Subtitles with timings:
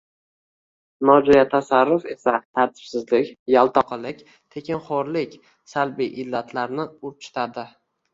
[1.07, 4.23] Nojo‘ya tasarruf esa tartibsizlik, yaltoqilik,
[4.55, 5.37] tekinxo‘rlik
[5.75, 7.67] salbiy illatlarni urchitadi